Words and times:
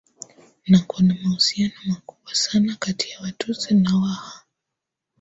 Na 0.69 0.79
kuna 0.87 1.13
mahususiano 1.21 1.75
makubwa 1.85 2.35
sana 2.35 2.75
kati 2.79 3.09
ya 3.09 3.21
Watusi 3.21 3.73
na 3.75 3.95
Waha 3.95 4.41